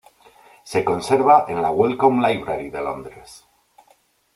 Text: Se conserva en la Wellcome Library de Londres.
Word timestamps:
Se 0.63 0.83
conserva 0.83 1.45
en 1.47 1.61
la 1.61 1.69
Wellcome 1.69 2.27
Library 2.27 2.71
de 2.71 2.81
Londres. 2.81 3.43